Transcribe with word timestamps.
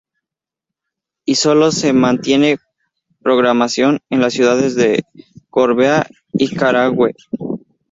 Y 1.25 1.35
solo 1.35 1.69
se 1.71 1.93
mantiene 1.93 2.57
programación 3.21 3.99
en 4.09 4.19
las 4.21 4.33
ciudades 4.33 4.73
de 4.73 5.03
Gorbea 5.51 6.07
y 6.33 6.55
Carahue. 6.55 7.13